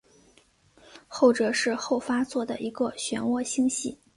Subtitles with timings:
[1.07, 3.99] 后者是后发座的一个旋涡星系。